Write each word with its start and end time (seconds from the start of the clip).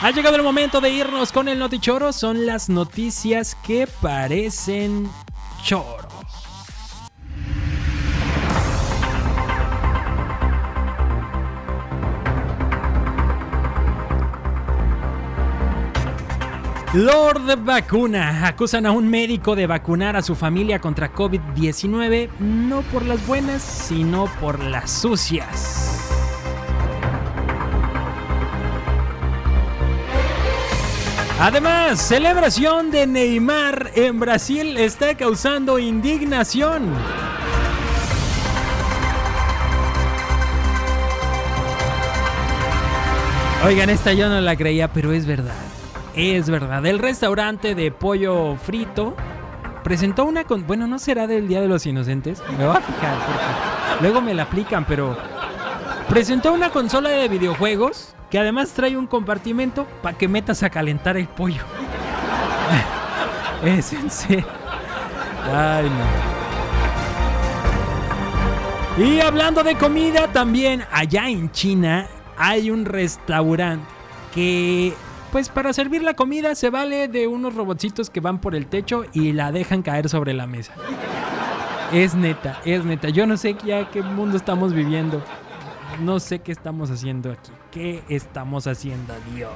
Ha 0.00 0.10
llegado 0.10 0.34
el 0.34 0.42
momento 0.42 0.80
de 0.80 0.90
irnos 0.90 1.30
con 1.30 1.48
el 1.48 1.58
Notichoro. 1.58 2.12
Son 2.12 2.44
las 2.44 2.68
noticias 2.68 3.56
que 3.64 3.86
parecen 3.86 5.08
choro. 5.62 6.08
Lord 16.94 17.64
Vacuna. 17.64 18.46
Acusan 18.46 18.84
a 18.84 18.90
un 18.92 19.08
médico 19.08 19.56
de 19.56 19.66
vacunar 19.66 20.16
a 20.16 20.22
su 20.22 20.34
familia 20.34 20.78
contra 20.78 21.14
COVID-19 21.14 22.28
no 22.38 22.82
por 22.82 23.06
las 23.06 23.26
buenas, 23.26 23.62
sino 23.62 24.26
por 24.40 24.62
las 24.62 24.90
sucias. 24.90 25.91
Además, 31.44 32.00
celebración 32.00 32.92
de 32.92 33.04
Neymar 33.04 33.90
en 33.96 34.20
Brasil 34.20 34.76
está 34.76 35.16
causando 35.16 35.80
indignación. 35.80 36.88
Oigan, 43.66 43.90
esta 43.90 44.12
yo 44.12 44.28
no 44.28 44.40
la 44.40 44.54
creía, 44.54 44.92
pero 44.92 45.10
es 45.10 45.26
verdad. 45.26 45.56
Es 46.14 46.48
verdad. 46.48 46.86
El 46.86 47.00
restaurante 47.00 47.74
de 47.74 47.90
pollo 47.90 48.54
frito 48.54 49.16
presentó 49.82 50.24
una 50.24 50.44
con. 50.44 50.64
Bueno, 50.64 50.86
no 50.86 51.00
será 51.00 51.26
del 51.26 51.48
Día 51.48 51.60
de 51.60 51.66
los 51.66 51.84
Inocentes. 51.86 52.40
Me 52.56 52.64
voy 52.64 52.76
a 52.76 52.80
fijar 52.80 53.16
porque 53.18 54.02
luego 54.02 54.20
me 54.20 54.32
la 54.32 54.44
aplican, 54.44 54.84
pero. 54.84 55.18
Presentó 56.08 56.52
una 56.52 56.70
consola 56.70 57.08
de 57.08 57.26
videojuegos 57.26 58.14
que 58.32 58.38
además 58.38 58.72
trae 58.72 58.96
un 58.96 59.06
compartimento 59.06 59.86
para 60.00 60.16
que 60.16 60.26
metas 60.26 60.62
a 60.62 60.70
calentar 60.70 61.18
el 61.18 61.28
pollo. 61.28 61.62
es 63.62 63.92
en 63.92 64.10
serio. 64.10 64.46
Ay, 65.54 65.90
no. 68.96 69.04
Y 69.04 69.20
hablando 69.20 69.62
de 69.62 69.74
comida, 69.74 70.32
también 70.32 70.82
allá 70.90 71.28
en 71.28 71.52
China 71.52 72.06
hay 72.38 72.70
un 72.70 72.86
restaurante 72.86 73.84
que, 74.34 74.94
pues 75.30 75.50
para 75.50 75.74
servir 75.74 76.02
la 76.02 76.14
comida 76.14 76.54
se 76.54 76.70
vale 76.70 77.08
de 77.08 77.26
unos 77.26 77.54
robotcitos 77.54 78.08
que 78.08 78.20
van 78.20 78.40
por 78.40 78.54
el 78.54 78.64
techo 78.64 79.04
y 79.12 79.32
la 79.32 79.52
dejan 79.52 79.82
caer 79.82 80.08
sobre 80.08 80.32
la 80.32 80.46
mesa. 80.46 80.72
Es 81.92 82.14
neta, 82.14 82.62
es 82.64 82.82
neta. 82.86 83.10
Yo 83.10 83.26
no 83.26 83.36
sé 83.36 83.58
ya 83.62 83.90
qué 83.90 84.00
mundo 84.00 84.38
estamos 84.38 84.72
viviendo. 84.72 85.22
No 86.00 86.20
sé 86.20 86.40
qué 86.40 86.52
estamos 86.52 86.90
haciendo 86.90 87.30
aquí. 87.30 87.52
¿Qué 87.70 88.02
estamos 88.08 88.66
haciendo, 88.66 89.14
Dios? 89.34 89.52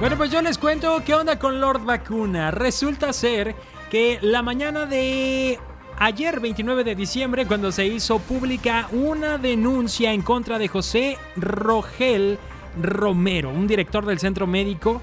Bueno, 0.00 0.16
pues 0.16 0.30
yo 0.30 0.40
les 0.40 0.56
cuento 0.56 1.02
qué 1.04 1.14
onda 1.14 1.38
con 1.38 1.60
Lord 1.60 1.84
Vacuna. 1.84 2.50
Resulta 2.50 3.12
ser 3.12 3.54
que 3.90 4.18
la 4.22 4.42
mañana 4.42 4.86
de 4.86 5.58
ayer, 5.98 6.40
29 6.40 6.84
de 6.84 6.94
diciembre, 6.94 7.46
cuando 7.46 7.70
se 7.70 7.86
hizo 7.86 8.18
pública 8.18 8.88
una 8.92 9.36
denuncia 9.36 10.12
en 10.12 10.22
contra 10.22 10.58
de 10.58 10.68
José 10.68 11.18
Rogel 11.36 12.38
Romero, 12.80 13.50
un 13.50 13.66
director 13.66 14.06
del 14.06 14.18
centro 14.18 14.46
médico 14.46 15.02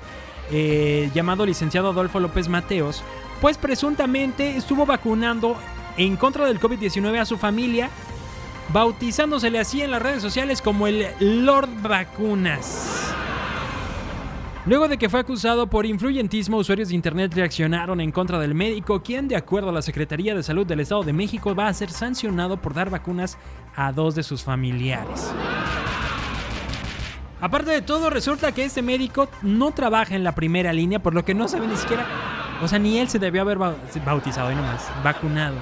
eh, 0.51 1.11
llamado 1.13 1.45
licenciado 1.45 1.89
Adolfo 1.89 2.19
López 2.19 2.47
Mateos, 2.47 3.03
pues 3.41 3.57
presuntamente 3.57 4.57
estuvo 4.57 4.85
vacunando 4.85 5.55
en 5.97 6.15
contra 6.15 6.45
del 6.45 6.59
COVID-19 6.59 7.19
a 7.19 7.25
su 7.25 7.37
familia, 7.37 7.89
bautizándosele 8.73 9.59
así 9.59 9.81
en 9.81 9.91
las 9.91 10.01
redes 10.01 10.21
sociales 10.21 10.61
como 10.61 10.87
el 10.87 11.07
Lord 11.19 11.69
Vacunas. 11.81 13.13
Luego 14.65 14.89
de 14.89 14.97
que 14.97 15.07
fue 15.07 15.21
acusado 15.21 15.67
por 15.67 15.85
influyentismo, 15.85 16.57
usuarios 16.57 16.89
de 16.89 16.95
internet 16.95 17.33
reaccionaron 17.33 18.01
en 18.01 18.11
contra 18.11 18.37
del 18.37 18.53
médico, 18.53 19.01
quien, 19.01 19.29
de 19.29 19.37
acuerdo 19.37 19.69
a 19.69 19.71
la 19.71 19.81
Secretaría 19.81 20.35
de 20.35 20.43
Salud 20.43 20.67
del 20.67 20.81
Estado 20.81 21.03
de 21.03 21.13
México, 21.13 21.55
va 21.55 21.69
a 21.69 21.73
ser 21.73 21.89
sancionado 21.89 22.57
por 22.57 22.73
dar 22.73 22.89
vacunas 22.89 23.37
a 23.77 23.93
dos 23.93 24.13
de 24.13 24.23
sus 24.23 24.43
familiares. 24.43 25.31
Aparte 27.39 27.71
de 27.71 27.81
todo, 27.81 28.09
resulta 28.09 28.51
que 28.51 28.65
este 28.65 28.81
médico 28.81 29.29
no 29.41 29.71
trabaja 29.71 30.15
en 30.15 30.25
la 30.25 30.33
primera 30.33 30.73
línea, 30.73 30.99
por 30.99 31.13
lo 31.13 31.23
que 31.23 31.33
no 31.33 31.47
sabe 31.47 31.67
ni 31.67 31.77
siquiera, 31.77 32.05
o 32.61 32.67
sea, 32.67 32.79
ni 32.79 32.97
él 32.97 33.09
se 33.09 33.19
debió 33.19 33.41
haber 33.41 33.57
bautizado 33.57 34.51
y 34.51 34.55
nomás, 34.55 34.89
vacunado. 35.03 35.55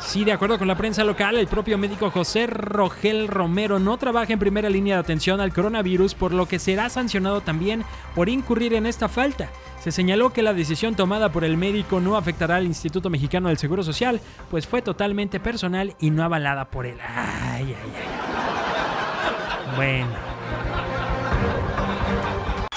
Sí, 0.00 0.22
de 0.22 0.32
acuerdo 0.32 0.58
con 0.58 0.68
la 0.68 0.76
prensa 0.76 1.02
local, 1.02 1.38
el 1.38 1.46
propio 1.46 1.78
médico 1.78 2.10
José 2.10 2.46
Rogel 2.46 3.26
Romero 3.26 3.78
no 3.78 3.96
trabaja 3.96 4.34
en 4.34 4.38
primera 4.38 4.68
línea 4.68 4.96
de 4.96 5.00
atención 5.00 5.40
al 5.40 5.52
coronavirus, 5.52 6.14
por 6.14 6.32
lo 6.32 6.46
que 6.46 6.58
será 6.58 6.90
sancionado 6.90 7.40
también 7.40 7.84
por 8.14 8.28
incurrir 8.28 8.74
en 8.74 8.86
esta 8.86 9.08
falta. 9.08 9.48
Se 9.82 9.92
señaló 9.92 10.30
que 10.32 10.42
la 10.42 10.52
decisión 10.52 10.94
tomada 10.94 11.30
por 11.30 11.42
el 11.42 11.56
médico 11.56 12.00
no 12.00 12.16
afectará 12.16 12.56
al 12.56 12.66
Instituto 12.66 13.08
Mexicano 13.08 13.48
del 13.48 13.58
Seguro 13.58 13.82
Social, 13.82 14.20
pues 14.50 14.66
fue 14.66 14.82
totalmente 14.82 15.40
personal 15.40 15.96
y 15.98 16.10
no 16.10 16.22
avalada 16.22 16.66
por 16.66 16.86
él. 16.86 16.98
Ay, 17.00 17.64
ay, 17.64 17.92
ay. 17.96 19.76
Bueno. 19.76 20.33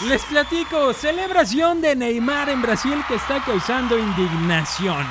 Les 0.07 0.23
platico, 0.23 0.93
celebración 0.93 1.81
de 1.81 1.93
Neymar 1.93 2.47
en 2.47 2.61
Brasil 2.61 2.95
que 3.09 3.15
está 3.15 3.43
causando 3.43 3.99
indignación. 3.99 5.05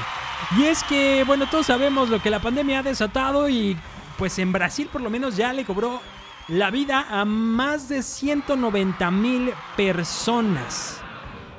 Y 0.56 0.64
es 0.64 0.82
que, 0.84 1.22
bueno, 1.26 1.46
todos 1.50 1.66
sabemos 1.66 2.08
lo 2.08 2.22
que 2.22 2.30
la 2.30 2.40
pandemia 2.40 2.78
ha 2.78 2.82
desatado 2.82 3.46
y 3.46 3.76
pues 4.16 4.38
en 4.38 4.52
Brasil 4.52 4.88
por 4.90 5.02
lo 5.02 5.10
menos 5.10 5.36
ya 5.36 5.52
le 5.52 5.66
cobró 5.66 6.00
la 6.48 6.70
vida 6.70 7.06
a 7.10 7.26
más 7.26 7.90
de 7.90 8.02
190 8.02 9.10
mil 9.10 9.52
personas. 9.76 10.98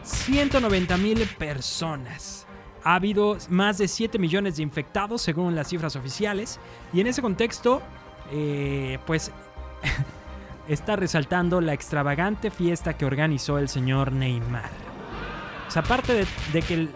190 0.01 0.97
mil 0.97 1.19
personas. 1.37 2.47
Ha 2.83 2.95
habido 2.95 3.37
más 3.49 3.77
de 3.77 3.87
7 3.87 4.17
millones 4.17 4.57
de 4.57 4.63
infectados 4.63 5.21
según 5.21 5.55
las 5.55 5.67
cifras 5.67 5.95
oficiales. 5.95 6.59
Y 6.91 7.01
en 7.01 7.07
ese 7.07 7.21
contexto, 7.21 7.83
eh, 8.31 8.97
pues 9.05 9.31
está 10.67 10.95
resaltando 10.95 11.61
la 11.61 11.73
extravagante 11.73 12.51
fiesta 12.51 12.97
que 12.97 13.05
organizó 13.05 13.57
el 13.57 13.69
señor 13.69 14.11
Neymar. 14.11 14.69
O 15.67 15.71
sea, 15.71 15.81
aparte 15.81 16.25
de, 16.53 16.61
que 16.61 16.73
el... 16.73 16.89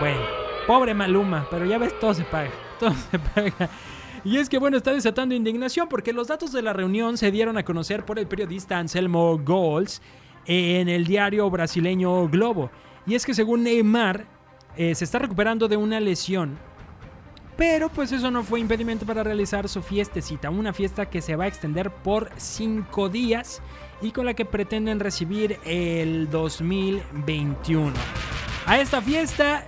Bueno, 0.00 0.20
pobre 0.66 0.94
Maluma, 0.94 1.46
pero 1.50 1.64
ya 1.64 1.78
ves, 1.78 1.98
todo 1.98 2.14
se 2.14 2.24
paga, 2.24 2.50
todo 2.80 2.94
se 3.10 3.18
paga. 3.18 3.68
Y 4.24 4.38
es 4.38 4.48
que 4.48 4.58
bueno, 4.58 4.76
está 4.76 4.92
desatando 4.92 5.34
indignación 5.34 5.88
porque 5.88 6.12
los 6.12 6.28
datos 6.28 6.52
de 6.52 6.62
la 6.62 6.72
reunión 6.72 7.18
se 7.18 7.30
dieron 7.30 7.58
a 7.58 7.64
conocer 7.64 8.04
por 8.04 8.18
el 8.18 8.26
periodista 8.26 8.78
Anselmo 8.78 9.38
Goals 9.38 10.00
en 10.46 10.88
el 10.88 11.06
diario 11.06 11.50
brasileño 11.50 12.28
Globo. 12.28 12.70
Y 13.06 13.14
es 13.14 13.26
que 13.26 13.34
según 13.34 13.64
Neymar, 13.64 14.26
eh, 14.76 14.94
se 14.94 15.04
está 15.04 15.18
recuperando 15.18 15.68
de 15.68 15.76
una 15.76 16.00
lesión 16.00 16.58
pero 17.56 17.88
pues 17.88 18.12
eso 18.12 18.30
no 18.30 18.42
fue 18.42 18.60
impedimento 18.60 19.06
para 19.06 19.22
realizar 19.22 19.68
su 19.68 19.82
fiestecita, 19.82 20.50
una 20.50 20.72
fiesta 20.72 21.08
que 21.08 21.20
se 21.20 21.36
va 21.36 21.44
a 21.44 21.48
extender 21.48 21.90
por 21.90 22.30
5 22.36 23.08
días 23.08 23.62
y 24.00 24.10
con 24.10 24.26
la 24.26 24.34
que 24.34 24.44
pretenden 24.44 25.00
recibir 25.00 25.58
el 25.64 26.30
2021. 26.30 27.92
A 28.66 28.78
esta 28.78 29.00
fiesta, 29.02 29.64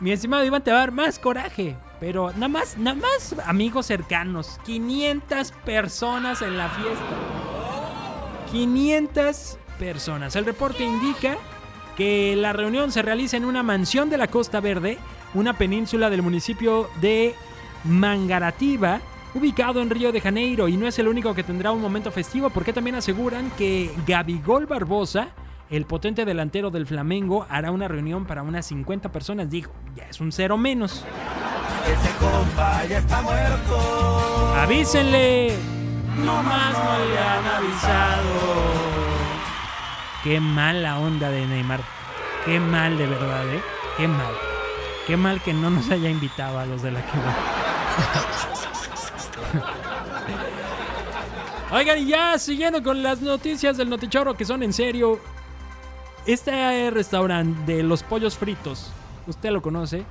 mi 0.00 0.12
estimado 0.12 0.44
Iván, 0.44 0.62
te 0.62 0.70
va 0.70 0.78
a 0.78 0.80
dar 0.80 0.92
más 0.92 1.18
coraje. 1.18 1.76
Pero 2.00 2.32
nada 2.32 2.48
más, 2.48 2.76
nada 2.76 2.96
más 2.96 3.34
amigos 3.46 3.86
cercanos. 3.86 4.58
500 4.66 5.52
personas 5.64 6.42
en 6.42 6.58
la 6.58 6.68
fiesta. 6.68 7.04
500 8.50 9.58
personas. 9.78 10.36
El 10.36 10.44
reporte 10.44 10.84
indica 10.84 11.38
que 11.96 12.36
la 12.36 12.52
reunión 12.52 12.92
se 12.92 13.00
realiza 13.02 13.36
en 13.36 13.44
una 13.44 13.62
mansión 13.62 14.10
de 14.10 14.18
la 14.18 14.26
Costa 14.26 14.60
Verde 14.60 14.98
una 15.34 15.52
península 15.54 16.10
del 16.10 16.22
municipio 16.22 16.88
de 17.00 17.34
Mangaratiba, 17.84 19.00
ubicado 19.34 19.82
en 19.82 19.90
Río 19.90 20.12
de 20.12 20.20
Janeiro, 20.20 20.68
y 20.68 20.76
no 20.76 20.86
es 20.86 20.98
el 20.98 21.08
único 21.08 21.34
que 21.34 21.42
tendrá 21.42 21.72
un 21.72 21.80
momento 21.80 22.10
festivo, 22.10 22.50
porque 22.50 22.72
también 22.72 22.96
aseguran 22.96 23.50
que 23.58 23.90
Gabigol 24.06 24.66
Barbosa, 24.66 25.28
el 25.70 25.86
potente 25.86 26.24
delantero 26.24 26.70
del 26.70 26.86
Flamengo, 26.86 27.46
hará 27.48 27.72
una 27.72 27.88
reunión 27.88 28.26
para 28.26 28.42
unas 28.42 28.66
50 28.66 29.10
personas. 29.10 29.50
Dijo, 29.50 29.72
ya 29.96 30.04
es 30.04 30.20
un 30.20 30.30
cero 30.30 30.56
menos. 30.56 31.04
Ese 31.84 32.10
compa 32.18 32.84
ya 32.86 32.98
está 32.98 33.20
muerto. 33.22 34.54
Avísenle. 34.56 35.54
No 36.24 36.42
más 36.42 36.72
no 36.72 37.04
le 37.04 37.18
han 37.18 37.46
avisado. 37.46 38.94
Qué 40.22 40.40
mala 40.40 41.00
onda 41.00 41.28
de 41.28 41.44
Neymar. 41.46 41.80
Qué 42.46 42.60
mal 42.60 42.96
de 42.96 43.06
verdad, 43.06 43.48
¿eh? 43.52 43.62
Qué 43.96 44.06
mal. 44.06 44.53
Qué 45.06 45.18
mal 45.18 45.42
que 45.42 45.52
no 45.52 45.68
nos 45.68 45.90
haya 45.90 46.08
invitado 46.08 46.58
a 46.58 46.64
los 46.64 46.82
de 46.82 46.90
la 46.90 47.04
que 47.04 47.12
Oigan, 51.74 51.98
y 51.98 52.06
ya 52.06 52.38
siguiendo 52.38 52.82
con 52.82 53.02
las 53.02 53.20
noticias 53.20 53.76
del 53.76 53.90
Notichoro 53.90 54.34
que 54.34 54.44
son 54.44 54.62
en 54.62 54.72
serio. 54.72 55.18
Este 56.24 56.90
restaurante 56.90 57.74
de 57.74 57.82
los 57.82 58.02
pollos 58.02 58.38
fritos, 58.38 58.90
usted 59.26 59.50
lo 59.50 59.60
conoce. 59.60 60.04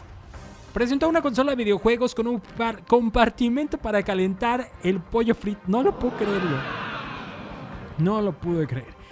presentó 0.74 1.10
una 1.10 1.24
consola 1.24 1.54
de 1.54 1.56
videojuegos 1.56 2.14
con 2.14 2.28
un 2.28 2.42
compartimento 2.88 3.80
para 3.80 4.04
calentar 4.04 4.70
el 4.84 5.00
pollo 5.00 5.34
frito. 5.34 5.62
No 5.66 5.82
lo 5.82 5.98
puedo 5.98 6.16
creerlo. 6.18 6.58
No 7.98 8.22
lo 8.22 8.34
pude 8.34 8.68
creer. 8.68 9.03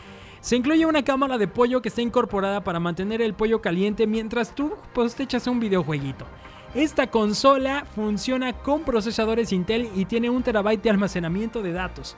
Se 0.42 0.56
incluye 0.56 0.88
una 0.88 1.04
cámara 1.04 1.38
de 1.38 1.48
pollo 1.48 1.84
que 1.84 1.90
está 1.90 2.02
incorporada 2.02 2.64
para 2.64 2.80
mantener 2.80 3.22
el 3.22 3.36
pollo 3.36 3.62
caliente 3.62 4.08
mientras 4.08 4.56
tú 4.56 4.74
pues, 4.92 5.14
te 5.14 5.24
echas 5.24 5.46
un 5.46 5.60
videojueguito. 5.60 6.26
Esta 6.74 7.08
consola 7.08 7.86
funciona 7.94 8.54
con 8.54 8.82
procesadores 8.82 9.52
Intel 9.52 9.90
y 9.96 10.06
tiene 10.06 10.32
un 10.32 10.42
terabyte 10.42 10.82
de 10.82 10.90
almacenamiento 10.90 11.62
de 11.62 11.74
datos. 11.74 12.18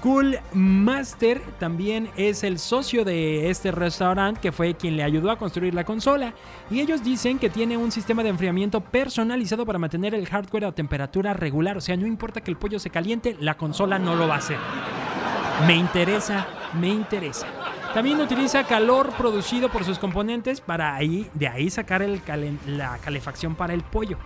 Cool 0.00 0.38
Master 0.52 1.40
también 1.58 2.08
es 2.16 2.42
el 2.42 2.58
socio 2.58 3.04
de 3.04 3.50
este 3.50 3.70
restaurante 3.70 4.40
que 4.40 4.50
fue 4.50 4.74
quien 4.74 4.96
le 4.96 5.04
ayudó 5.04 5.30
a 5.30 5.36
construir 5.36 5.74
la 5.74 5.84
consola 5.84 6.32
y 6.70 6.80
ellos 6.80 7.04
dicen 7.04 7.38
que 7.38 7.50
tiene 7.50 7.76
un 7.76 7.92
sistema 7.92 8.22
de 8.22 8.30
enfriamiento 8.30 8.80
personalizado 8.80 9.66
para 9.66 9.78
mantener 9.78 10.14
el 10.14 10.26
hardware 10.26 10.64
a 10.64 10.72
temperatura 10.72 11.34
regular, 11.34 11.76
o 11.76 11.82
sea, 11.82 11.98
no 11.98 12.06
importa 12.06 12.40
que 12.40 12.50
el 12.50 12.56
pollo 12.56 12.78
se 12.78 12.88
caliente, 12.88 13.36
la 13.38 13.58
consola 13.58 13.98
no 13.98 14.16
lo 14.16 14.26
va 14.26 14.36
a 14.36 14.38
hacer. 14.38 14.58
Me 15.66 15.76
interesa, 15.76 16.46
me 16.80 16.88
interesa. 16.88 17.46
También 17.94 18.20
utiliza 18.20 18.62
calor 18.64 19.10
producido 19.16 19.68
por 19.68 19.84
sus 19.84 19.98
componentes 19.98 20.60
para 20.60 20.94
ahí, 20.94 21.28
de 21.34 21.48
ahí 21.48 21.68
sacar 21.70 22.06
la 22.66 22.98
calefacción 22.98 23.56
para 23.56 23.74
el 23.74 23.82
pollo. 23.82 24.16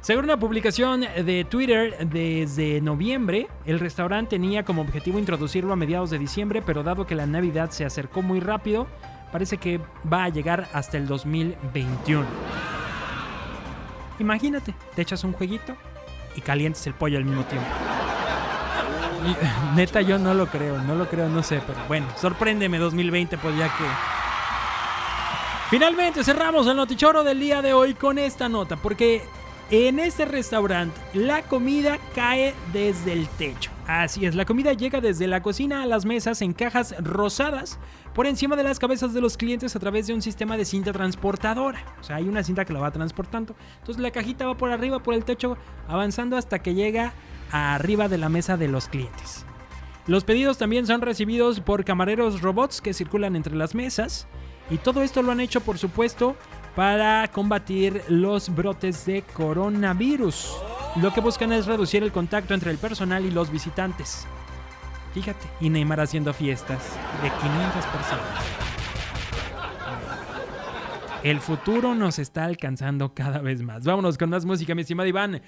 Según 0.00 0.24
una 0.24 0.38
publicación 0.38 1.00
de 1.00 1.46
Twitter 1.48 2.08
desde 2.08 2.80
noviembre, 2.80 3.48
el 3.66 3.78
restaurante 3.78 4.36
tenía 4.36 4.64
como 4.64 4.82
objetivo 4.82 5.18
introducirlo 5.18 5.72
a 5.72 5.76
mediados 5.76 6.10
de 6.10 6.18
diciembre, 6.18 6.62
pero 6.62 6.82
dado 6.82 7.06
que 7.06 7.14
la 7.14 7.26
Navidad 7.26 7.70
se 7.70 7.84
acercó 7.84 8.22
muy 8.22 8.40
rápido, 8.40 8.86
parece 9.32 9.58
que 9.58 9.80
va 10.10 10.24
a 10.24 10.28
llegar 10.30 10.68
hasta 10.72 10.96
el 10.96 11.06
2021. 11.06 12.24
Imagínate, 14.18 14.74
te 14.94 15.02
echas 15.02 15.24
un 15.24 15.32
jueguito 15.32 15.76
y 16.36 16.40
calientes 16.40 16.86
el 16.86 16.94
pollo 16.94 17.18
al 17.18 17.24
mismo 17.24 17.44
tiempo. 17.44 17.66
neta, 19.74 20.00
yo 20.00 20.18
no 20.18 20.34
lo 20.34 20.46
creo, 20.46 20.78
no 20.78 20.94
lo 20.94 21.08
creo, 21.08 21.28
no 21.28 21.42
sé, 21.42 21.60
pero 21.66 21.78
bueno, 21.88 22.06
sorpréndeme 22.16 22.78
2020, 22.78 23.38
pues 23.38 23.56
ya 23.56 23.66
que. 23.76 23.84
Finalmente 25.70 26.22
cerramos 26.22 26.66
el 26.66 26.76
notichoro 26.76 27.24
del 27.24 27.40
día 27.40 27.62
de 27.62 27.72
hoy 27.72 27.94
con 27.94 28.18
esta 28.18 28.48
nota, 28.48 28.76
porque 28.76 29.22
en 29.70 29.98
este 29.98 30.24
restaurante 30.24 31.00
la 31.14 31.42
comida 31.42 31.98
cae 32.14 32.54
desde 32.72 33.12
el 33.12 33.26
techo. 33.28 33.70
Así 33.86 34.24
es, 34.24 34.34
la 34.34 34.44
comida 34.44 34.72
llega 34.72 35.00
desde 35.00 35.26
la 35.26 35.42
cocina 35.42 35.82
a 35.82 35.86
las 35.86 36.04
mesas 36.04 36.40
en 36.42 36.52
cajas 36.52 36.94
rosadas 37.02 37.78
por 38.14 38.26
encima 38.26 38.56
de 38.56 38.62
las 38.62 38.78
cabezas 38.78 39.12
de 39.12 39.20
los 39.20 39.36
clientes 39.36 39.74
a 39.74 39.80
través 39.80 40.06
de 40.06 40.14
un 40.14 40.22
sistema 40.22 40.56
de 40.56 40.64
cinta 40.64 40.92
transportadora. 40.92 41.84
O 42.00 42.04
sea, 42.04 42.16
hay 42.16 42.28
una 42.28 42.42
cinta 42.42 42.64
que 42.64 42.72
la 42.72 42.80
va 42.80 42.90
transportando. 42.92 43.54
Entonces 43.78 44.02
la 44.02 44.10
cajita 44.10 44.46
va 44.46 44.56
por 44.56 44.70
arriba, 44.70 45.02
por 45.02 45.14
el 45.14 45.24
techo, 45.24 45.58
avanzando 45.88 46.36
hasta 46.36 46.60
que 46.60 46.74
llega 46.74 47.12
arriba 47.54 48.08
de 48.08 48.18
la 48.18 48.28
mesa 48.28 48.56
de 48.56 48.68
los 48.68 48.88
clientes. 48.88 49.46
Los 50.06 50.24
pedidos 50.24 50.58
también 50.58 50.86
son 50.86 51.00
recibidos 51.00 51.60
por 51.60 51.84
camareros 51.84 52.42
robots 52.42 52.80
que 52.80 52.92
circulan 52.92 53.36
entre 53.36 53.54
las 53.54 53.74
mesas. 53.74 54.26
Y 54.70 54.78
todo 54.78 55.02
esto 55.02 55.22
lo 55.22 55.32
han 55.32 55.40
hecho, 55.40 55.60
por 55.60 55.78
supuesto, 55.78 56.36
para 56.74 57.28
combatir 57.28 58.02
los 58.08 58.54
brotes 58.54 59.06
de 59.06 59.22
coronavirus. 59.22 60.56
Lo 60.96 61.12
que 61.12 61.20
buscan 61.20 61.52
es 61.52 61.66
reducir 61.66 62.02
el 62.02 62.12
contacto 62.12 62.54
entre 62.54 62.70
el 62.70 62.78
personal 62.78 63.24
y 63.24 63.30
los 63.30 63.50
visitantes. 63.50 64.26
Fíjate, 65.14 65.46
y 65.60 65.70
Neymar 65.70 66.00
haciendo 66.00 66.32
fiestas 66.34 66.82
de 67.22 67.30
500 67.30 67.86
personas. 67.86 68.26
El 71.22 71.40
futuro 71.40 71.94
nos 71.94 72.18
está 72.18 72.44
alcanzando 72.44 73.14
cada 73.14 73.38
vez 73.38 73.62
más. 73.62 73.84
Vámonos 73.84 74.18
con 74.18 74.28
más 74.28 74.44
música, 74.44 74.74
mi 74.74 74.82
estimado 74.82 75.08
Iván. 75.08 75.40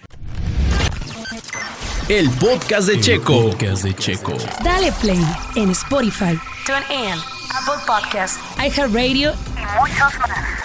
El 2.08 2.30
podcast 2.38 2.86
de 2.88 3.00
Checo. 3.00 3.50
podcast 3.50 3.82
de 3.82 3.92
Checo. 3.92 4.32
Dale 4.62 4.92
play 5.00 5.20
en 5.56 5.70
Spotify, 5.70 6.38
TuneIn, 6.64 7.18
Apple 7.52 7.82
Podcasts, 7.84 8.38
iHeartRadio 8.58 9.32
y 9.32 9.80
muchos 9.80 10.18
más. 10.20 10.55